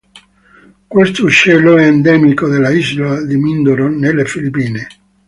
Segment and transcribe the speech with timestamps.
[0.87, 4.87] Questo uccello è endemico dell'isola di Mindoro, nelle Filippine.